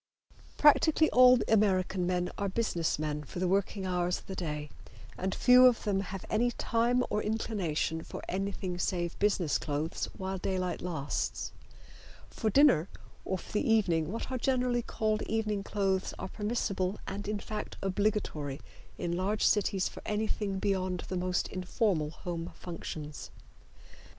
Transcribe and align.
Practically 0.57 1.11
all 1.11 1.37
American 1.47 2.07
men 2.07 2.31
are 2.35 2.49
business 2.49 2.97
men 2.97 3.23
for 3.23 3.37
the 3.37 3.47
working 3.47 3.85
hours 3.85 4.17
of 4.17 4.25
the 4.25 4.33
day, 4.35 4.71
and 5.15 5.35
few 5.35 5.67
of 5.67 5.83
them 5.83 5.99
have 5.99 6.25
any 6.27 6.49
time 6.49 7.03
or 7.11 7.21
inclination 7.21 8.01
for 8.01 8.23
anything 8.27 8.79
save 8.79 9.13
business 9.19 9.59
clothes 9.59 10.05
while 10.17 10.39
daylight 10.39 10.81
lasts. 10.81 11.51
For 12.31 12.49
dinner 12.49 12.89
or 13.25 13.37
for 13.37 13.51
the 13.51 13.71
evening 13.71 14.11
what 14.11 14.31
are 14.31 14.39
generally 14.39 14.81
called 14.81 15.21
evening 15.27 15.61
clothes 15.61 16.15
are 16.17 16.29
permissible, 16.29 16.97
and 17.07 17.27
in 17.27 17.37
fact 17.37 17.77
obligatory 17.83 18.59
in 18.97 19.15
large 19.15 19.45
cities 19.45 19.87
for 19.87 20.01
anything 20.07 20.57
beyond 20.57 21.01
the 21.09 21.15
most 21.15 21.47
informal 21.49 22.09
home 22.09 22.51
functions. 22.55 23.29